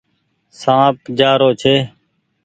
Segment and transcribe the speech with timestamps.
[0.59, 1.75] سآنپ جآ رو ڇي۔